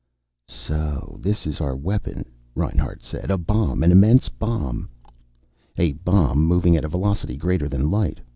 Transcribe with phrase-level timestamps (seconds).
[0.47, 3.29] "So this is our weapon," Reinhart said.
[3.29, 3.83] "A bomb.
[3.83, 4.89] An immense bomb."
[5.77, 8.19] "A bomb, moving at a velocity greater than light.